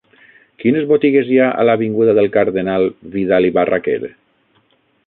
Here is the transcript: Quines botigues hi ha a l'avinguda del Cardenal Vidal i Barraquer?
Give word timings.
Quines 0.63 0.87
botigues 0.91 1.29
hi 1.33 1.37
ha 1.43 1.51
a 1.51 1.67
l'avinguda 1.71 2.17
del 2.21 2.33
Cardenal 2.39 2.89
Vidal 3.19 3.51
i 3.53 3.57
Barraquer? 3.61 4.01